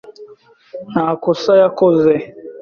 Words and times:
Nta 0.91 1.07
kosa 1.23 1.51
yakoze. 1.61 2.13